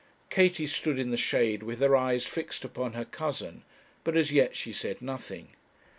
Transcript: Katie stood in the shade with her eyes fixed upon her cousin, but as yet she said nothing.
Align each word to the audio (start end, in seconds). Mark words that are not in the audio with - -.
Katie 0.31 0.65
stood 0.65 0.97
in 0.97 1.11
the 1.11 1.15
shade 1.15 1.61
with 1.61 1.77
her 1.79 1.95
eyes 1.95 2.25
fixed 2.25 2.65
upon 2.65 2.93
her 2.93 3.05
cousin, 3.05 3.61
but 4.03 4.17
as 4.17 4.31
yet 4.31 4.55
she 4.55 4.73
said 4.73 4.99
nothing. 4.99 5.49